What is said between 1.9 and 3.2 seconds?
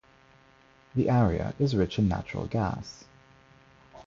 in natural gas.